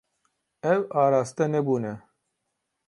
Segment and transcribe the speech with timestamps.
[0.73, 1.93] Ew araste nebûne.